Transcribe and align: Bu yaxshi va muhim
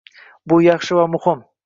Bu 0.53 0.59
yaxshi 0.69 0.99
va 1.01 1.05
muhim 1.17 1.45